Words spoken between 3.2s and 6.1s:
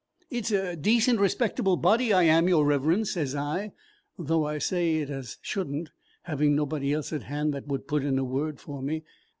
I, 'though I say it as should n't,